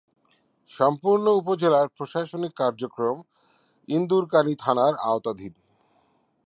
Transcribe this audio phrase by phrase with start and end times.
[0.69, 3.17] সম্পূর্ণ উপজেলার প্রশাসনিক কার্যক্রম
[3.87, 5.53] ইন্দুরকানী থানার আওতাধীন।